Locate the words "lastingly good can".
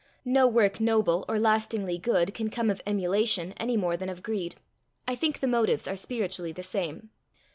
1.37-2.49